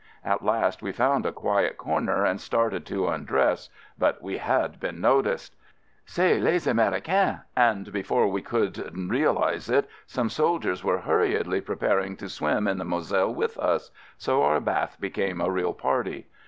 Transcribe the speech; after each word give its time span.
At 0.25 0.43
last 0.43 0.81
we 0.81 0.91
found 0.91 1.27
a 1.27 1.31
quiet 1.31 1.77
corner 1.77 2.25
and 2.25 2.41
started 2.41 2.87
to 2.87 3.07
undress— 3.07 3.69
but 3.99 4.19
we 4.19 4.37
had 4.39 4.79
been 4.79 4.99
noticed! 4.99 5.55
"C'est 6.07 6.39
les 6.41 6.65
Americains"— 6.65 7.41
and 7.69 7.93
before 7.93 8.27
we 8.27 8.41
could 8.41 8.97
realize 8.97 9.69
it, 9.69 9.87
some 10.07 10.29
soldiers 10.31 10.83
were 10.83 11.01
hurriedly 11.01 11.61
preparing 11.61 12.15
to 12.17 12.29
swim 12.29 12.67
in 12.67 12.79
the 12.79 12.83
Moselle 12.83 13.35
with 13.35 13.59
us, 13.59 13.91
so 14.17 14.41
our 14.41 14.59
bath 14.59 14.97
became 14.99 15.39
a 15.39 15.51
real 15.51 15.71
party. 15.71 16.25